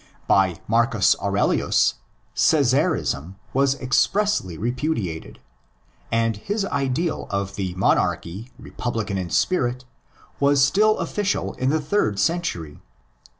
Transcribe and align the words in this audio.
By 0.25 0.59
Marcus 0.67 1.15
Aurelius 1.21 1.93
''Cesarism'' 2.35 3.35
was 3.53 3.75
expressly 3.75 4.57
repudiated; 4.57 5.37
and 6.11 6.37
his 6.37 6.65
ideal 6.65 7.27
of 7.29 7.53
a 7.59 7.75
monarchy 7.75 8.49
republican 8.57 9.19
in 9.19 9.29
spirit 9.29 9.85
was 10.39 10.63
still 10.65 10.97
official 10.97 11.53
in 11.53 11.69
the 11.69 11.79
third 11.79 12.17
century. 12.17 12.79